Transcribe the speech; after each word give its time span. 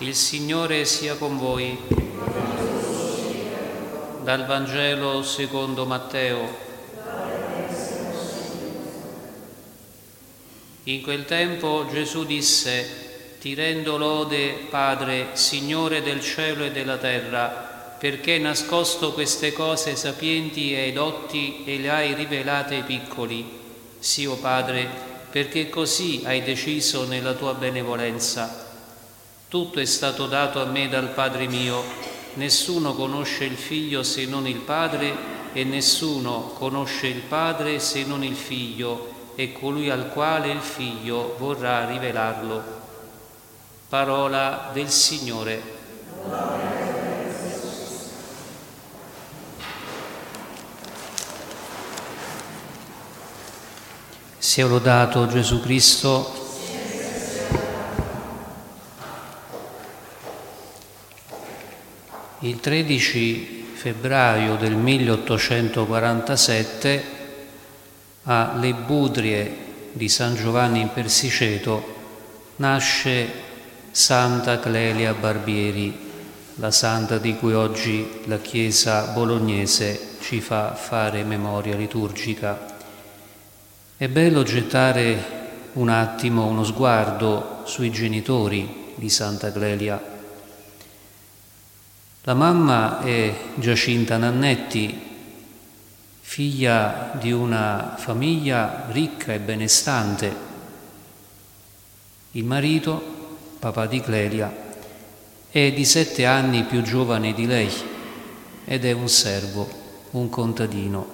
Il 0.00 0.14
Signore 0.14 0.84
sia 0.84 1.14
con 1.14 1.38
voi. 1.38 1.74
Dal 4.22 4.44
Vangelo 4.44 5.22
secondo 5.22 5.86
Matteo. 5.86 6.64
In 10.82 11.00
quel 11.00 11.24
tempo 11.24 11.86
Gesù 11.90 12.26
disse, 12.26 13.38
ti 13.40 13.54
rendo 13.54 13.96
lode, 13.96 14.66
Padre, 14.68 15.28
Signore 15.32 16.02
del 16.02 16.20
cielo 16.20 16.64
e 16.64 16.72
della 16.72 16.98
terra, 16.98 17.94
perché 17.98 18.32
hai 18.32 18.40
nascosto 18.40 19.14
queste 19.14 19.54
cose 19.54 19.96
sapienti 19.96 20.76
e 20.76 20.92
dotti 20.92 21.64
e 21.64 21.78
le 21.78 21.88
hai 21.88 22.12
rivelate 22.12 22.74
ai 22.74 22.82
piccoli. 22.82 23.48
Sì, 23.98 24.26
o 24.26 24.32
oh 24.32 24.36
Padre, 24.36 24.86
perché 25.30 25.70
così 25.70 26.20
hai 26.26 26.42
deciso 26.42 27.06
nella 27.06 27.32
tua 27.32 27.54
benevolenza. 27.54 28.65
Tutto 29.48 29.78
è 29.78 29.84
stato 29.84 30.26
dato 30.26 30.60
a 30.60 30.64
me 30.64 30.88
dal 30.88 31.10
Padre 31.10 31.46
mio, 31.46 31.80
nessuno 32.34 32.94
conosce 32.94 33.44
il 33.44 33.56
Figlio 33.56 34.02
se 34.02 34.26
non 34.26 34.44
il 34.48 34.56
Padre 34.56 35.14
e 35.52 35.62
nessuno 35.62 36.52
conosce 36.58 37.06
il 37.06 37.20
Padre 37.20 37.78
se 37.78 38.04
non 38.04 38.24
il 38.24 38.34
Figlio 38.34 39.14
e 39.36 39.52
colui 39.52 39.88
al 39.88 40.08
quale 40.08 40.50
il 40.50 40.60
Figlio 40.60 41.36
vorrà 41.38 41.86
rivelarlo. 41.86 42.60
Parola 43.88 44.70
del 44.72 44.90
Signore. 44.90 45.62
Sia 54.38 54.66
lodato 54.66 55.28
Gesù 55.28 55.60
Cristo. 55.60 56.35
Il 62.46 62.60
13 62.60 63.64
febbraio 63.72 64.54
del 64.54 64.76
1847 64.76 67.04
alle 68.22 68.72
Budrie 68.72 69.56
di 69.90 70.08
San 70.08 70.36
Giovanni 70.36 70.80
in 70.80 70.92
Persiceto 70.92 71.94
nasce 72.56 73.28
Santa 73.90 74.60
Clelia 74.60 75.12
Barbieri, 75.14 75.92
la 76.54 76.70
santa 76.70 77.18
di 77.18 77.34
cui 77.34 77.52
oggi 77.52 78.20
la 78.26 78.38
Chiesa 78.38 79.06
bolognese 79.06 80.10
ci 80.20 80.40
fa 80.40 80.76
fare 80.76 81.24
memoria 81.24 81.74
liturgica. 81.74 82.76
È 83.96 84.06
bello 84.06 84.44
gettare 84.44 85.18
un 85.72 85.88
attimo 85.88 86.46
uno 86.46 86.62
sguardo 86.62 87.62
sui 87.64 87.90
genitori 87.90 88.92
di 88.94 89.10
Santa 89.10 89.50
Clelia 89.50 90.14
la 92.26 92.34
mamma 92.34 93.02
è 93.02 93.32
Giacinta 93.54 94.16
Nannetti, 94.16 95.00
figlia 96.22 97.12
di 97.20 97.30
una 97.30 97.94
famiglia 97.96 98.86
ricca 98.88 99.32
e 99.32 99.38
benestante. 99.38 100.34
Il 102.32 102.42
marito, 102.42 103.00
papà 103.60 103.86
di 103.86 104.00
Clelia, 104.00 104.52
è 105.48 105.72
di 105.72 105.84
sette 105.84 106.26
anni 106.26 106.64
più 106.64 106.82
giovane 106.82 107.32
di 107.32 107.46
lei 107.46 107.70
ed 108.64 108.84
è 108.84 108.90
un 108.90 109.08
servo, 109.08 109.68
un 110.10 110.28
contadino. 110.28 111.06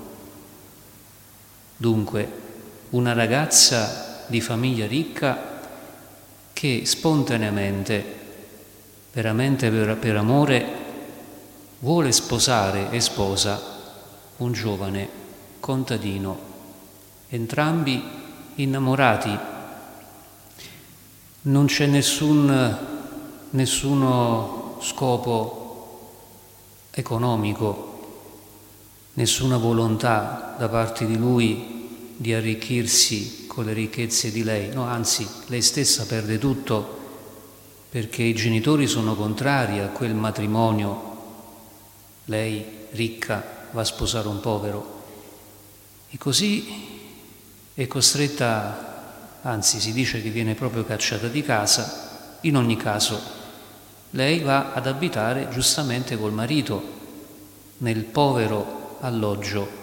Dunque, 1.76 2.32
una 2.90 3.12
ragazza 3.12 4.24
di 4.28 4.40
famiglia 4.40 4.86
ricca 4.86 5.60
che 6.54 6.86
spontaneamente, 6.86 8.02
veramente 9.12 9.68
per, 9.68 9.98
per 9.98 10.16
amore, 10.16 10.81
vuole 11.82 12.12
sposare 12.12 12.90
e 12.90 13.00
sposa 13.00 13.60
un 14.36 14.52
giovane 14.52 15.08
contadino, 15.58 16.38
entrambi 17.28 18.02
innamorati. 18.56 19.38
Non 21.42 21.66
c'è 21.66 21.86
nessun, 21.86 22.78
nessuno 23.50 24.78
scopo 24.80 26.10
economico, 26.92 27.90
nessuna 29.14 29.56
volontà 29.56 30.54
da 30.56 30.68
parte 30.68 31.04
di 31.04 31.16
lui 31.16 32.14
di 32.16 32.32
arricchirsi 32.32 33.46
con 33.48 33.64
le 33.64 33.72
ricchezze 33.72 34.30
di 34.30 34.44
lei, 34.44 34.72
no, 34.72 34.84
anzi, 34.84 35.26
lei 35.46 35.62
stessa 35.62 36.06
perde 36.06 36.38
tutto 36.38 37.00
perché 37.90 38.22
i 38.22 38.34
genitori 38.34 38.86
sono 38.86 39.16
contrari 39.16 39.80
a 39.80 39.88
quel 39.88 40.14
matrimonio 40.14 41.10
lei 42.32 42.64
ricca 42.92 43.68
va 43.72 43.82
a 43.82 43.84
sposare 43.84 44.28
un 44.28 44.40
povero. 44.40 45.00
E 46.10 46.16
così 46.16 46.90
è 47.74 47.86
costretta, 47.86 49.40
anzi 49.42 49.80
si 49.80 49.92
dice 49.92 50.22
che 50.22 50.30
viene 50.30 50.54
proprio 50.54 50.84
cacciata 50.84 51.28
di 51.28 51.42
casa, 51.42 52.38
in 52.42 52.56
ogni 52.56 52.76
caso 52.76 53.40
lei 54.10 54.40
va 54.40 54.72
ad 54.72 54.86
abitare 54.86 55.48
giustamente 55.50 56.18
col 56.18 56.32
marito 56.32 57.00
nel 57.78 58.04
povero 58.04 58.98
alloggio 59.00 59.80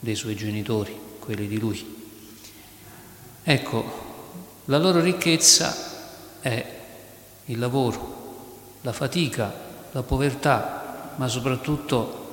dei 0.00 0.14
suoi 0.14 0.34
genitori, 0.34 0.96
quelli 1.18 1.46
di 1.46 1.58
lui. 1.58 1.96
Ecco, 3.42 4.06
la 4.66 4.78
loro 4.78 5.00
ricchezza 5.00 5.74
è 6.40 6.76
il 7.46 7.58
lavoro, 7.58 8.76
la 8.82 8.92
fatica, 8.92 9.52
la 9.92 10.02
povertà, 10.02 10.77
ma 11.18 11.26
soprattutto 11.26 12.26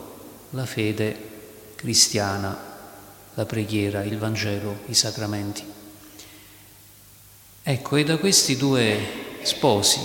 la 0.51 0.65
fede 0.65 1.73
cristiana, 1.75 2.57
la 3.33 3.45
preghiera, 3.45 4.03
il 4.03 4.17
Vangelo, 4.17 4.79
i 4.87 4.93
sacramenti. 4.93 5.63
Ecco, 7.63 7.95
e 7.95 8.03
da 8.03 8.17
questi 8.17 8.55
due 8.57 8.97
sposi, 9.41 9.99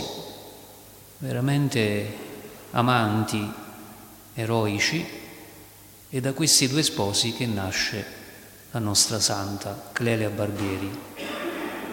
veramente 1.18 2.16
amanti, 2.70 3.52
eroici, 4.34 5.06
è 6.08 6.20
da 6.20 6.32
questi 6.32 6.66
due 6.66 6.82
sposi 6.82 7.34
che 7.34 7.46
nasce 7.46 8.18
la 8.70 8.78
nostra 8.78 9.20
santa 9.20 9.90
Clelia 9.92 10.30
Barbieri. 10.30 10.90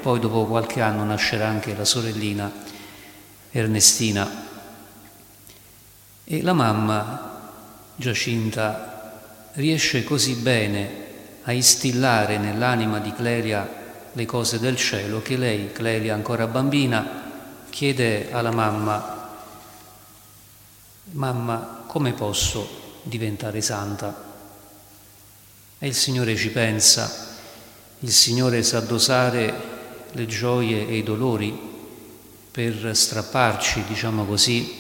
Poi 0.01 0.19
dopo 0.19 0.45
qualche 0.45 0.79
anno 0.79 1.03
nascerà 1.03 1.47
anche 1.47 1.75
la 1.75 1.85
sorellina 1.85 2.49
Ernestina 3.51 4.46
e 6.29 6.41
la 6.41 6.51
mamma, 6.51 7.51
Giacinta, 7.95 9.13
riesce 9.53 10.03
così 10.03 10.33
bene 10.33 11.05
a 11.43 11.53
instillare 11.53 12.37
nell'anima 12.37 12.99
di 12.99 13.13
Clelia 13.13 13.65
le 14.11 14.25
cose 14.25 14.59
del 14.59 14.75
cielo 14.75 15.21
che 15.21 15.37
lei, 15.37 15.71
Clelia 15.71 16.13
ancora 16.13 16.45
bambina, 16.47 17.23
chiede 17.69 18.29
alla 18.33 18.51
mamma, 18.51 19.37
mamma, 21.11 21.83
come 21.87 22.11
posso 22.11 22.99
diventare 23.03 23.61
santa? 23.61 24.25
E 25.79 25.87
il 25.87 25.95
Signore 25.95 26.35
ci 26.35 26.49
pensa, 26.49 27.37
il 27.99 28.11
Signore 28.11 28.63
sa 28.63 28.81
dosare 28.81 29.53
le 30.11 30.25
gioie 30.25 30.89
e 30.89 30.97
i 30.97 31.03
dolori 31.03 31.57
per 32.51 32.91
strapparci, 32.93 33.85
diciamo 33.85 34.25
così, 34.25 34.76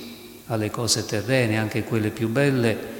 alle 0.47 0.69
cose 0.71 1.05
terrene, 1.05 1.57
anche 1.57 1.83
quelle 1.83 2.09
più 2.09 2.29
belle, 2.29 2.95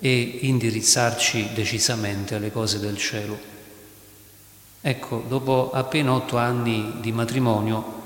e 0.00 0.38
indirizzarci 0.42 1.50
decisamente 1.54 2.34
alle 2.34 2.52
cose 2.52 2.78
del 2.78 2.96
cielo. 2.96 3.52
Ecco, 4.80 5.24
dopo 5.26 5.70
appena 5.72 6.12
otto 6.12 6.36
anni 6.36 6.96
di 7.00 7.10
matrimonio, 7.10 8.02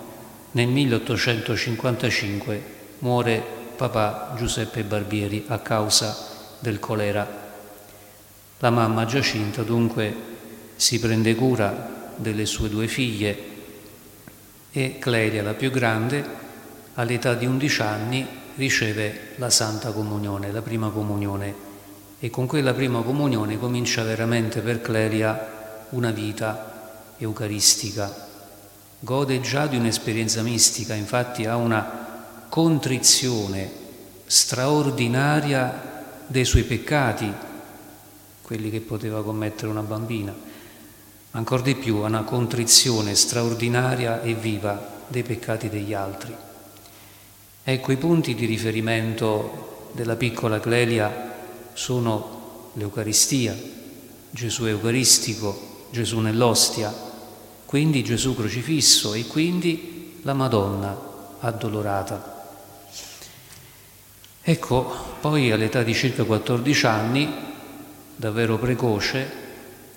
nel 0.53 0.69
1855 0.69 2.63
muore 3.01 3.43
papà 3.77 4.35
Giuseppe 4.37 4.85
Barbieri 4.85 5.45
a 5.49 5.59
causa 5.59 6.17
del 6.59 6.79
colera. 6.79 7.47
La 8.59 8.71
mamma 8.71 9.05
Giacinta 9.05 9.63
dunque 9.63 10.15
si 10.77 10.99
prende 10.99 11.35
cura 11.35 12.13
delle 12.17 12.47
sue 12.47 12.69
due 12.69 12.89
figlie 12.89 13.39
e 14.71 14.99
Clelia, 14.99 15.43
la 15.43 15.55
più 15.55 15.71
grande, 15.71 16.25
all'età 16.95 17.35
di 17.35 17.47
11 17.47 17.83
anni 17.83 18.27
riceve 18.59 19.35
la 19.37 19.51
Santa 19.51 19.93
Comunione, 19.93 20.51
la 20.51 20.63
prima 20.63 20.91
comunione 20.91 21.67
e 22.19 22.29
con 22.29 22.47
quella 22.47 22.75
prima 22.75 23.03
comunione 23.03 23.57
comincia 23.57 24.03
veramente 24.03 24.61
per 24.61 24.81
Clelia 24.81 25.87
una 25.91 26.11
vita 26.11 27.13
eucaristica. 27.19 28.27
Gode 28.99 29.41
già 29.41 29.69
di 29.69 29.77
un'esperienza 29.77 30.43
mistica, 30.43 30.95
infatti 30.95 31.47
ha 31.47 31.55
una 31.55 32.47
contrizione 32.49 33.71
straordinaria 34.27 36.03
dei 36.27 36.45
suoi 36.45 36.65
peccati, 36.65 37.33
quelli 38.43 38.71
che 38.71 38.81
poteva 38.81 39.23
commettere 39.23 39.71
una 39.71 39.83
bambina, 39.83 40.35
ancora 41.31 41.63
di 41.63 41.77
più 41.77 41.99
ha 41.99 42.07
una 42.07 42.25
contrizione 42.25 43.15
straordinaria 43.15 44.21
e 44.21 44.35
viva 44.35 45.05
dei 45.07 45.23
peccati 45.23 45.69
degli 45.69 45.95
altri. 45.95 46.35
Ecco, 47.65 47.93
i 47.93 47.97
punti 47.97 48.35
di 48.35 48.47
riferimento 48.47 49.91
della 49.93 50.17
piccola 50.17 50.61
Clelia 50.61 51.35
sono 51.75 52.71
l'Eucaristia, 52.75 53.57
Gesù 54.31 54.65
Eucaristico, 54.65 55.87
Gesù 55.91 56.21
nell'ostia, 56.21 56.95
quindi 57.65 58.03
Gesù 58.03 58.35
crocifisso 58.35 59.15
e 59.15 59.27
quindi 59.27 60.21
la 60.23 60.33
Madonna 60.33 60.97
addolorata. 61.41 62.37
Ecco, 64.43 64.91
poi 65.21 65.51
all'età 65.51 65.83
di 65.83 65.93
circa 65.93 66.25
14 66.25 66.87
anni, 66.87 67.29
davvero 68.17 68.57
precoce, 68.57 69.31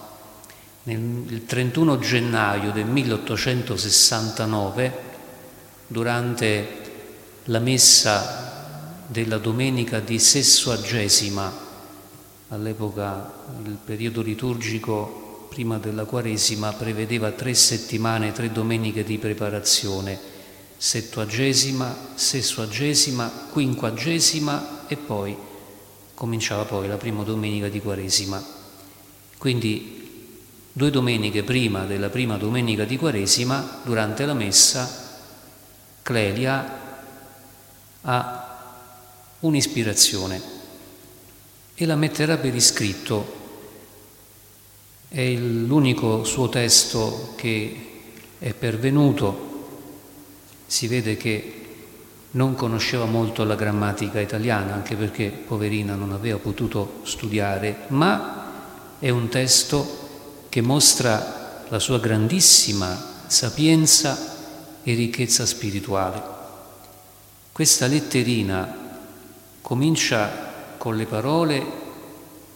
nel 0.85 1.45
31 1.45 1.99
gennaio 1.99 2.73
del 2.73 2.87
1869, 2.87 5.05
durante 5.87 6.85
la 7.45 7.59
messa 7.59 8.95
della 9.07 9.37
domenica 9.37 10.01
di 10.01 10.19
Sessuagesima, 10.19 11.53
all'epoca 12.49 13.35
il 13.65 13.77
periodo 13.85 14.23
liturgico 14.23 15.25
prima 15.49 15.79
della 15.79 16.05
Quaresima 16.05 16.73
prevedeva 16.73 17.31
tre 17.33 17.55
settimane, 17.55 18.33
tre 18.33 18.53
domeniche 18.53 19.05
di 19.05 19.19
preparazione, 19.19 20.19
settuagesima, 20.77 21.95
sessuagesima, 22.15 23.49
quinquagesima 23.53 24.87
e 24.87 24.97
poi 24.97 25.37
cominciava 26.15 26.65
poi 26.65 26.89
la 26.89 26.97
prima 26.97 27.23
domenica 27.23 27.69
di 27.69 27.81
Quaresima. 27.81 28.43
Quindi 29.39 29.97
due 30.73 30.91
domeniche 30.91 31.43
prima 31.43 31.85
della 31.85 32.09
prima 32.09 32.37
domenica 32.37 32.85
di 32.85 32.97
Quaresima, 32.97 33.81
durante 33.85 34.25
la 34.25 34.35
messa, 34.35 35.05
Clelia 36.03 36.81
ha 38.03 38.59
un'ispirazione 39.41 40.41
e 41.75 41.87
la 41.87 41.97
metterà 41.97 42.37
per 42.39 42.55
iscritto. 42.55 43.36
È 45.09 45.31
l'unico 45.35 46.25
suo 46.25 46.49
testo 46.49 47.35
che 47.37 47.87
è 48.39 48.53
pervenuto. 48.53 49.45
Si 50.67 50.89
vede 50.89 51.17
che 51.17 51.67
non 52.33 52.55
conosceva 52.55 53.05
molto 53.05 53.45
la 53.45 53.55
grammatica 53.55 54.21
italiana, 54.21 54.75
anche 54.75 54.97
perché 54.97 55.29
poverina 55.29 55.95
non 55.95 56.13
aveva 56.13 56.39
potuto 56.39 57.01
studiare, 57.05 57.85
ma 57.89 58.97
è 58.99 59.09
un 59.11 59.29
testo 59.29 60.45
che 60.49 60.61
mostra 60.61 61.65
la 61.69 61.79
sua 61.79 61.99
grandissima 61.99 63.15
sapienza 63.27 64.35
e 64.83 64.95
ricchezza 64.95 65.47
spirituale. 65.47 66.23
Questa 67.53 67.87
letterina 67.87 68.99
comincia 69.63 70.75
con 70.77 70.97
le 70.97 71.07
parole 71.07 71.65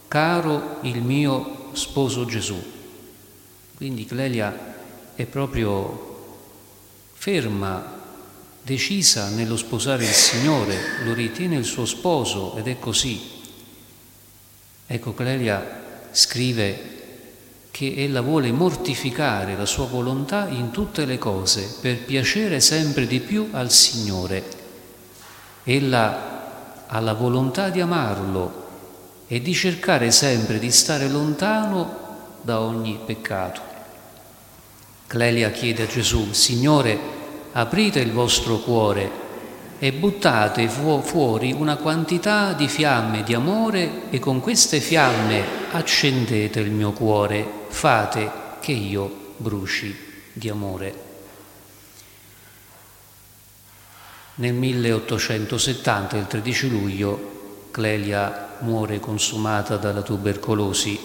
caro 0.07 0.77
il 0.81 1.01
mio 1.01 1.60
sposo 1.73 2.25
Gesù. 2.25 2.61
Quindi 3.75 4.05
Clelia 4.05 4.75
è 5.15 5.25
proprio 5.25 6.09
ferma, 7.13 7.99
decisa 8.61 9.29
nello 9.29 9.57
sposare 9.57 10.03
il 10.03 10.09
Signore, 10.09 11.03
lo 11.05 11.13
ritiene 11.13 11.55
il 11.55 11.65
suo 11.65 11.85
sposo 11.85 12.55
ed 12.57 12.67
è 12.67 12.79
così. 12.79 13.19
Ecco, 14.87 15.13
Clelia 15.13 16.09
scrive 16.11 16.91
che 17.71 17.93
ella 17.95 18.21
vuole 18.21 18.51
mortificare 18.51 19.55
la 19.55 19.65
sua 19.65 19.85
volontà 19.85 20.49
in 20.49 20.71
tutte 20.71 21.05
le 21.05 21.17
cose 21.17 21.77
per 21.79 22.03
piacere 22.03 22.59
sempre 22.59 23.07
di 23.07 23.21
più 23.21 23.47
al 23.51 23.71
Signore 23.71 24.43
Ella 25.63 26.85
ha 26.87 26.99
la 26.99 27.13
volontà 27.13 27.69
di 27.69 27.79
amarlo 27.79 28.60
e 29.31 29.41
di 29.41 29.53
cercare 29.53 30.11
sempre 30.11 30.59
di 30.59 30.69
stare 30.71 31.07
lontano 31.07 32.39
da 32.41 32.59
ogni 32.59 32.99
peccato. 33.05 33.61
Clelia 35.07 35.51
chiede 35.51 35.83
a 35.83 35.87
Gesù, 35.87 36.33
Signore, 36.33 36.99
aprite 37.53 38.01
il 38.01 38.11
vostro 38.11 38.57
cuore 38.57 39.09
e 39.79 39.93
buttate 39.93 40.67
fu- 40.67 41.01
fuori 41.01 41.53
una 41.53 41.77
quantità 41.77 42.51
di 42.51 42.67
fiamme 42.67 43.23
di 43.23 43.33
amore 43.33 44.09
e 44.09 44.19
con 44.19 44.41
queste 44.41 44.81
fiamme 44.81 45.45
accendete 45.71 46.59
il 46.59 46.71
mio 46.71 46.91
cuore, 46.91 47.49
fate 47.69 48.29
che 48.59 48.73
io 48.73 49.35
bruci 49.37 49.95
di 50.33 50.49
amore. 50.49 51.03
Nel 54.35 54.55
1870, 54.55 56.17
il 56.17 56.27
13 56.27 56.69
luglio, 56.69 57.40
Clelia 57.71 58.57
muore 58.59 58.99
consumata 58.99 59.77
dalla 59.77 60.01
tubercolosi 60.01 60.99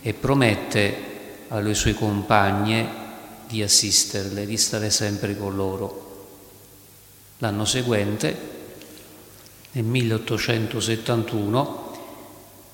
e 0.00 0.14
promette 0.14 1.12
alle 1.48 1.74
sue 1.74 1.94
compagne 1.94 3.02
di 3.46 3.62
assisterle, 3.62 4.46
di 4.46 4.56
stare 4.56 4.90
sempre 4.90 5.36
con 5.36 5.54
loro. 5.54 6.28
L'anno 7.38 7.64
seguente, 7.64 8.36
nel 9.72 9.84
1871, 9.84 11.82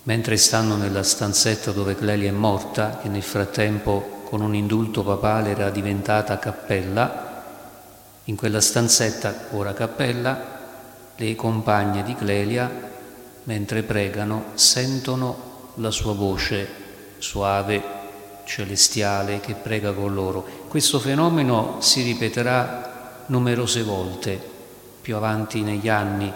mentre 0.04 0.36
stanno 0.36 0.76
nella 0.76 1.02
stanzetta 1.02 1.72
dove 1.72 1.94
Clelia 1.94 2.28
è 2.28 2.32
morta, 2.32 2.98
che 3.02 3.08
nel 3.08 3.22
frattempo 3.22 4.22
con 4.24 4.40
un 4.42 4.54
indulto 4.54 5.02
papale 5.02 5.50
era 5.50 5.70
diventata 5.70 6.38
cappella, 6.38 7.28
in 8.24 8.36
quella 8.36 8.60
stanzetta, 8.60 9.46
ora 9.50 9.72
cappella, 9.72 10.59
le 11.20 11.34
compagne 11.34 12.02
di 12.02 12.14
Clelia, 12.14 12.90
mentre 13.44 13.82
pregano, 13.82 14.52
sentono 14.54 15.72
la 15.74 15.90
sua 15.90 16.14
voce 16.14 16.66
suave, 17.18 17.82
celestiale, 18.44 19.38
che 19.40 19.52
prega 19.52 19.92
con 19.92 20.14
loro. 20.14 20.46
Questo 20.66 20.98
fenomeno 20.98 21.76
si 21.80 22.00
ripeterà 22.02 23.24
numerose 23.26 23.82
volte 23.82 24.40
più 25.02 25.14
avanti 25.14 25.60
negli 25.60 25.90
anni 25.90 26.26
e 26.28 26.32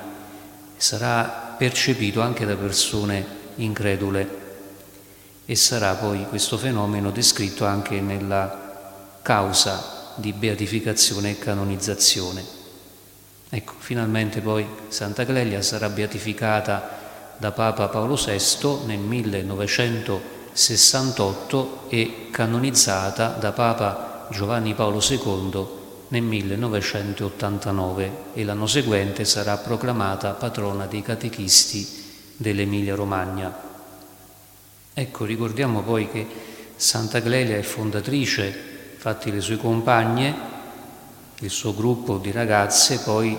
sarà 0.76 1.54
percepito 1.56 2.20
anche 2.20 2.44
da 2.44 2.54
persone 2.54 3.24
incredule 3.56 4.42
e 5.46 5.56
sarà 5.56 5.94
poi 5.94 6.26
questo 6.28 6.58
fenomeno 6.58 7.10
descritto 7.10 7.64
anche 7.64 8.00
nella 8.02 9.18
causa 9.22 10.12
di 10.16 10.34
beatificazione 10.34 11.30
e 11.30 11.38
canonizzazione. 11.38 12.63
Ecco, 13.54 13.74
finalmente 13.78 14.40
poi 14.40 14.66
Santa 14.88 15.24
Clelia 15.24 15.62
sarà 15.62 15.88
beatificata 15.88 17.36
da 17.36 17.52
Papa 17.52 17.86
Paolo 17.86 18.16
VI 18.16 18.86
nel 18.86 18.98
1968 18.98 21.84
e 21.88 22.30
canonizzata 22.32 23.28
da 23.28 23.52
Papa 23.52 24.26
Giovanni 24.32 24.74
Paolo 24.74 25.00
II 25.00 25.66
nel 26.08 26.22
1989 26.22 28.10
e 28.34 28.42
l'anno 28.42 28.66
seguente 28.66 29.24
sarà 29.24 29.56
proclamata 29.58 30.30
patrona 30.30 30.86
dei 30.86 31.02
catechisti 31.02 31.86
dell'Emilia 32.36 32.96
Romagna. 32.96 33.56
Ecco, 34.92 35.24
ricordiamo 35.24 35.82
poi 35.82 36.10
che 36.10 36.26
Santa 36.74 37.22
Clelia 37.22 37.56
è 37.56 37.62
fondatrice 37.62 38.72
Infatti 39.04 39.30
le 39.30 39.42
sue 39.42 39.58
compagne, 39.58 40.34
il 41.44 41.50
suo 41.50 41.74
gruppo 41.74 42.16
di 42.16 42.30
ragazze 42.30 43.00
poi 43.00 43.36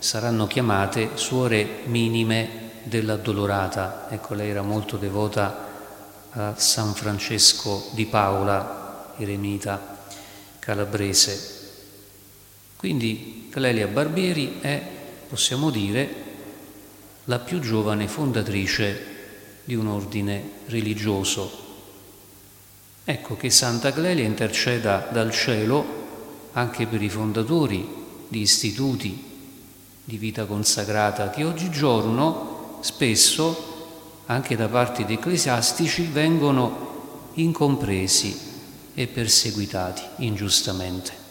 saranno 0.00 0.48
chiamate 0.48 1.10
suore 1.14 1.82
minime 1.84 2.72
dell'addolorata. 2.82 4.08
Ecco, 4.10 4.34
lei 4.34 4.50
era 4.50 4.62
molto 4.62 4.96
devota 4.96 5.64
a 6.30 6.54
San 6.56 6.92
Francesco 6.92 7.90
di 7.92 8.06
Paola, 8.06 9.14
eremita 9.16 9.96
calabrese. 10.58 11.54
Quindi 12.74 13.46
Clelia 13.48 13.86
Barbieri 13.86 14.58
è, 14.60 14.82
possiamo 15.28 15.70
dire, 15.70 16.24
la 17.26 17.38
più 17.38 17.60
giovane 17.60 18.08
fondatrice 18.08 19.14
di 19.62 19.76
un 19.76 19.86
ordine 19.86 20.50
religioso. 20.66 21.64
Ecco 23.04 23.36
che 23.36 23.50
Santa 23.50 23.92
Clelia 23.92 24.24
interceda 24.24 25.08
dal 25.12 25.30
cielo 25.30 26.05
anche 26.56 26.86
per 26.86 27.02
i 27.02 27.10
fondatori 27.10 27.86
di 28.28 28.40
istituti 28.40 29.24
di 30.04 30.16
vita 30.16 30.46
consacrata 30.46 31.30
che 31.30 31.44
oggigiorno 31.44 32.78
spesso 32.80 33.74
anche 34.26 34.56
da 34.56 34.68
parte 34.68 35.04
di 35.04 35.14
ecclesiastici 35.14 36.08
vengono 36.10 37.30
incompresi 37.34 38.38
e 38.94 39.06
perseguitati 39.06 40.02
ingiustamente. 40.24 41.24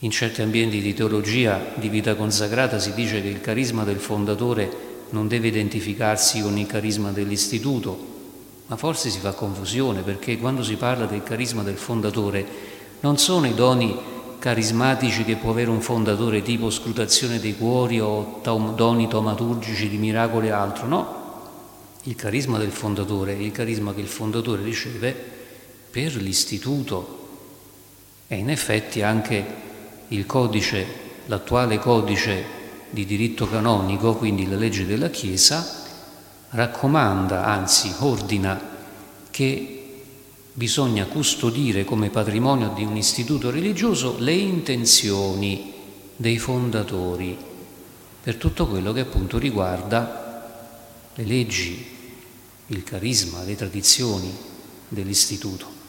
In 0.00 0.10
certi 0.10 0.42
ambienti 0.42 0.80
di 0.80 0.94
teologia 0.94 1.72
di 1.76 1.88
vita 1.88 2.16
consacrata 2.16 2.80
si 2.80 2.94
dice 2.94 3.22
che 3.22 3.28
il 3.28 3.40
carisma 3.40 3.84
del 3.84 4.00
fondatore 4.00 4.90
non 5.10 5.28
deve 5.28 5.46
identificarsi 5.46 6.42
con 6.42 6.58
il 6.58 6.66
carisma 6.66 7.12
dell'istituto, 7.12 8.10
ma 8.66 8.76
forse 8.76 9.10
si 9.10 9.20
fa 9.20 9.32
confusione 9.32 10.02
perché 10.02 10.38
quando 10.38 10.64
si 10.64 10.74
parla 10.74 11.06
del 11.06 11.22
carisma 11.22 11.62
del 11.62 11.76
fondatore 11.76 12.71
non 13.02 13.18
sono 13.18 13.46
i 13.46 13.54
doni 13.54 13.96
carismatici 14.38 15.24
che 15.24 15.36
può 15.36 15.50
avere 15.50 15.70
un 15.70 15.80
fondatore 15.80 16.42
tipo 16.42 16.70
scrutazione 16.70 17.38
dei 17.38 17.56
cuori 17.56 18.00
o 18.00 18.40
doni 18.74 19.08
taumaturgici 19.08 19.88
di 19.88 19.98
miracoli 19.98 20.48
e 20.48 20.50
altro, 20.50 20.86
no. 20.86 21.20
Il 22.04 22.16
carisma 22.16 22.58
del 22.58 22.72
fondatore 22.72 23.34
è 23.34 23.38
il 23.38 23.52
carisma 23.52 23.94
che 23.94 24.00
il 24.00 24.08
fondatore 24.08 24.62
riceve 24.62 25.14
per 25.90 26.16
l'istituto 26.16 27.28
e 28.26 28.36
in 28.36 28.50
effetti 28.50 29.02
anche 29.02 29.44
il 30.08 30.26
codice, 30.26 30.86
l'attuale 31.26 31.78
codice 31.78 32.44
di 32.90 33.04
diritto 33.04 33.48
canonico, 33.48 34.14
quindi 34.14 34.48
la 34.48 34.56
legge 34.56 34.86
della 34.86 35.08
Chiesa, 35.08 35.84
raccomanda, 36.50 37.44
anzi 37.44 37.92
ordina, 37.98 38.60
che 39.30 39.81
bisogna 40.54 41.06
custodire 41.06 41.84
come 41.84 42.10
patrimonio 42.10 42.72
di 42.74 42.84
un 42.84 42.96
istituto 42.96 43.50
religioso 43.50 44.16
le 44.18 44.32
intenzioni 44.32 45.72
dei 46.16 46.38
fondatori 46.38 47.36
per 48.22 48.36
tutto 48.36 48.66
quello 48.66 48.92
che 48.92 49.00
appunto 49.00 49.38
riguarda 49.38 51.10
le 51.14 51.24
leggi, 51.24 51.84
il 52.66 52.84
carisma, 52.84 53.42
le 53.42 53.56
tradizioni 53.56 54.32
dell'istituto. 54.88 55.80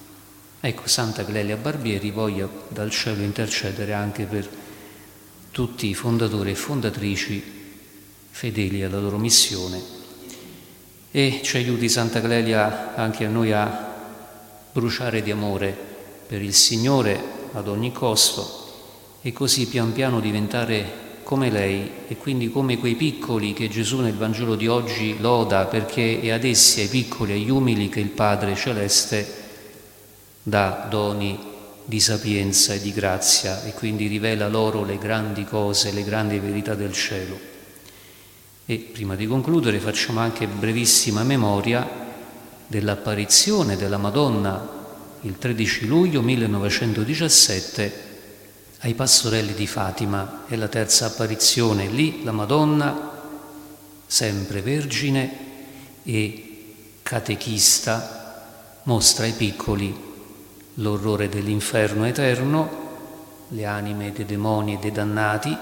Ecco, 0.60 0.88
Santa 0.88 1.25
Clelia 1.25 1.58
Barbieri 1.58 2.10
voglia 2.12 2.50
dal 2.70 2.89
cielo 2.89 3.22
intercedere 3.22 3.93
anche 3.93 4.25
per 4.25 4.50
tutti 5.51 5.88
i 5.88 5.93
fondatori 5.93 6.51
e 6.51 6.55
fondatrici 6.55 7.43
fedeli 8.32 8.82
alla 8.82 9.00
loro 9.00 9.17
missione 9.17 9.79
e 11.12 11.41
ci 11.43 11.58
aiuti 11.58 11.88
Santa 11.89 12.22
Clelia 12.22 12.96
anche 12.96 13.25
a 13.25 13.29
noi 13.29 13.51
a 13.51 13.92
bruciare 14.74 15.22
di 15.22 15.30
amore 15.30 15.77
per 16.25 16.42
il 16.42 16.53
Signore 16.53 17.22
ad 17.51 17.68
ogni 17.68 17.92
costo 17.92 18.62
e 19.22 19.32
così 19.32 19.68
pian 19.68 19.94
piano 19.94 20.20
diventare 20.20 21.01
come 21.22 21.51
lei 21.51 21.89
e 22.08 22.18
quindi 22.18 22.50
come 22.50 22.77
quei 22.77 22.96
piccoli 22.96 23.53
che 23.53 23.70
Gesù 23.70 24.01
nel 24.01 24.15
Vangelo 24.15 24.56
di 24.56 24.68
oggi 24.68 25.20
loda 25.20 25.65
perché 25.65 26.20
è 26.20 26.32
ad 26.32 26.44
essi, 26.44 26.82
ai 26.82 26.88
piccoli, 26.88 27.34
agli 27.34 27.50
umili 27.50 27.88
che 27.88 28.00
il 28.00 28.10
Padre 28.10 28.56
Celeste 28.56 29.42
dà 30.42 30.88
doni 30.89 31.39
di 31.86 32.00
sapienza 32.00 32.74
e 32.74 32.82
di 32.82 32.92
grazia 32.92 33.63
e 33.63 33.74
quindi 33.74 34.08
rivela 34.08 34.48
loro 34.50 34.84
le 34.84 34.98
grandi 34.98 35.46
cose, 35.46 35.92
le 35.92 36.03
grandi 36.03 36.39
verità 36.39 36.74
del 36.74 36.94
cielo. 36.94 37.39
E 38.65 38.77
prima 38.77 39.15
di 39.15 39.27
concludere 39.27 39.80
facciamo 39.80 40.20
anche 40.20 40.48
brevissima 40.48 41.24
memoria 41.24 42.02
dell'apparizione 42.67 43.75
della 43.75 43.98
Madonna 43.98 44.82
il 45.22 45.38
13 45.38 45.88
luglio 45.88 46.22
1917 46.22 48.12
ai 48.79 48.93
pastorelli 48.93 49.53
di 49.53 49.67
Fatima. 49.67 50.43
È 50.48 50.55
la 50.55 50.67
terza 50.67 51.05
apparizione. 51.05 51.88
Lì, 51.88 52.24
la 52.24 52.34
Madonna, 52.34 53.12
sempre 54.05 54.62
vergine 54.62 55.38
e 56.03 56.74
catechista, 57.01 58.41
mostra 58.84 59.24
ai 59.24 59.32
piccoli 59.32 60.12
l'orrore 60.75 61.29
dell'inferno 61.29 62.05
eterno, 62.05 62.82
le 63.50 63.65
anime 63.65 64.12
dei 64.12 64.25
demoni 64.25 64.74
e 64.74 64.77
dei 64.79 64.91
dannati, 64.91 65.55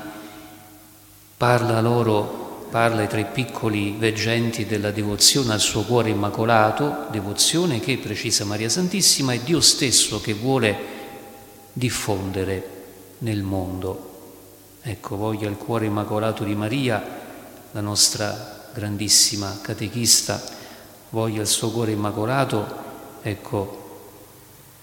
parla 1.37 1.81
loro, 1.81 2.40
parla 2.71 3.01
ai 3.01 3.09
tre 3.09 3.25
piccoli 3.25 3.95
veggenti 3.99 4.65
della 4.65 4.91
devozione 4.91 5.51
al 5.51 5.59
suo 5.59 5.83
cuore 5.83 6.09
immacolato, 6.09 7.07
devozione 7.11 7.81
che, 7.81 7.97
precisa 7.97 8.45
Maria 8.45 8.69
Santissima, 8.69 9.33
è 9.33 9.39
Dio 9.39 9.59
stesso 9.59 10.21
che 10.21 10.33
vuole 10.33 10.77
diffondere 11.73 12.69
nel 13.19 13.41
mondo. 13.41 14.77
Ecco, 14.81 15.17
voglia 15.17 15.49
il 15.49 15.57
cuore 15.57 15.85
immacolato 15.87 16.45
di 16.45 16.55
Maria, 16.55 17.03
la 17.71 17.81
nostra 17.81 18.69
grandissima 18.73 19.59
catechista, 19.61 20.41
voglia 21.09 21.41
il 21.41 21.47
suo 21.47 21.71
cuore 21.71 21.91
immacolato, 21.91 22.65
ecco, 23.21 23.99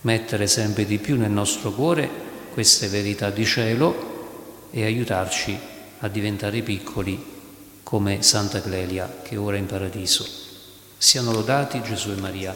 mettere 0.03 0.47
sempre 0.47 0.85
di 0.85 0.99
più 0.99 1.17
nel 1.17 1.31
nostro 1.31 1.73
cuore 1.73 2.27
queste 2.53 2.89
verità 2.89 3.31
di 3.31 3.47
cielo 3.47 4.67
e 4.71 4.85
aiutarci 4.85 5.59
a 6.01 6.09
diventare 6.09 6.61
piccoli 6.61 7.37
come 7.89 8.23
Santa 8.23 8.61
Clelia 8.61 9.11
che 9.23 9.39
ora 9.39 9.57
è 9.57 9.59
in 9.59 9.65
paradiso. 9.65 10.29
Siano 10.99 11.33
lodati 11.33 11.81
Gesù 11.81 12.11
e 12.11 12.21
Maria. 12.21 12.55